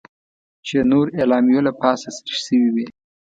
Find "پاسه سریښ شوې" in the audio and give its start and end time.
1.81-2.69